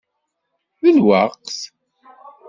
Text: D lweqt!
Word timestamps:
D 0.81 0.85
lweqt! 0.97 1.57